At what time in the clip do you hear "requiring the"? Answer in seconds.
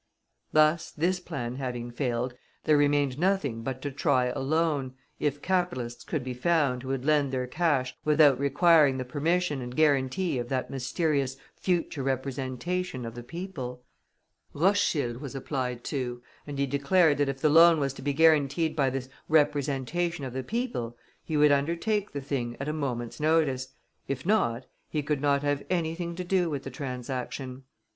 8.39-9.05